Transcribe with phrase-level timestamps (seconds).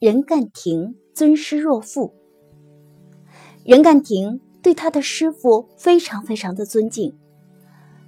[0.00, 2.14] 任干亭尊师若父。
[3.64, 7.18] 任干亭对他的师傅非常非常的尊敬。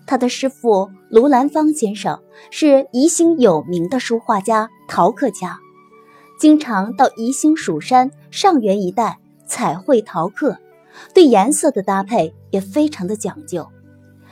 [0.06, 2.22] 他的师傅卢兰芳先生
[2.52, 5.58] 是宜兴有名的书画家、陶刻家，
[6.38, 10.56] 经常到宜兴蜀山上元一带彩绘陶刻，
[11.12, 13.66] 对颜色的搭配也非常的讲究。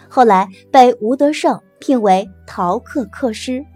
[0.08, 3.66] 后来被吴德胜聘为陶刻刻师。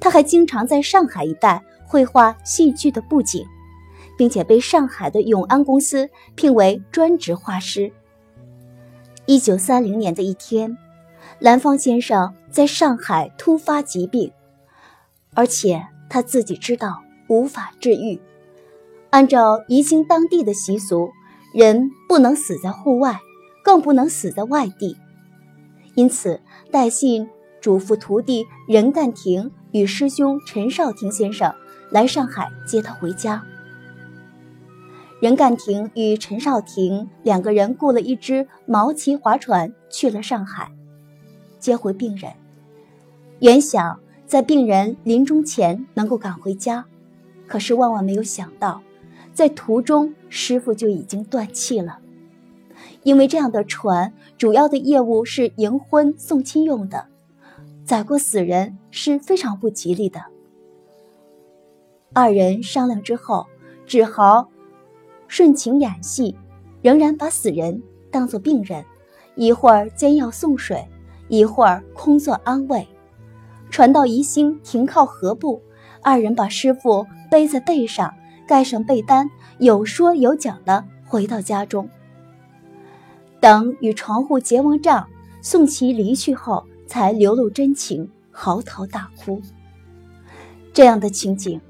[0.00, 3.46] 他还经常在上海一带绘画戏剧的布景，
[4.16, 7.90] 并且被上海的永安公司聘为专职画师。
[9.26, 10.76] 一九三零年的一天。
[11.40, 14.32] 兰芳先生在上海突发疾病，
[15.34, 18.20] 而且他自己知道无法治愈。
[19.10, 21.10] 按照宜兴当地的习俗，
[21.54, 23.20] 人不能死在户外，
[23.62, 24.96] 更不能死在外地。
[25.94, 26.40] 因此，
[26.72, 27.28] 带信
[27.60, 31.54] 嘱咐徒弟任干亭与师兄陈少廷先生
[31.90, 33.42] 来上海接他回家。
[35.20, 40.70] 任干亭与陈少廷两个人雇了一只毛旗划船去了上海。
[41.58, 42.32] 接回病人，
[43.40, 46.84] 原想在病人临终前能够赶回家，
[47.48, 48.80] 可是万万没有想到，
[49.34, 51.98] 在途中师傅就已经断气了。
[53.02, 57.06] 因为这样的船主要的业务是迎婚送亲用的，
[57.84, 60.22] 载过死人是非常不吉利的。
[62.12, 63.46] 二人商量之后，
[63.86, 64.48] 只好
[65.26, 66.36] 顺情演戏，
[66.82, 68.84] 仍然把死人当作病人，
[69.34, 70.86] 一会儿煎药送水。
[71.30, 72.88] 一会儿空作安慰，
[73.68, 75.60] 船到宜兴停靠河埠，
[76.02, 78.14] 二人把师傅背在背上，
[78.46, 79.28] 盖上被单，
[79.58, 81.86] 有说有讲的回到家中。
[83.40, 85.06] 等与床户结完账，
[85.42, 89.42] 送其离去后，才流露真情，嚎啕大哭。
[90.72, 91.60] 这样的情景，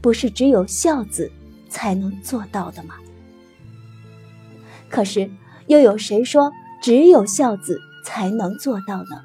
[0.00, 1.30] 不是只有孝子
[1.68, 2.94] 才能做到的吗？
[4.88, 5.30] 可是，
[5.66, 6.50] 又有谁说
[6.80, 7.80] 只有孝子？
[8.04, 9.22] 才能做到呢。